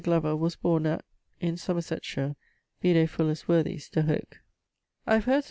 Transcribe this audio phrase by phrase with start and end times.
[0.03, 1.05] Glover, was borne at...
[1.39, 2.35] in Somersetshire;
[2.81, 4.39] vide Fuller's 'Worthies' de hoc.
[5.05, 5.39] I have heard Sir Wm.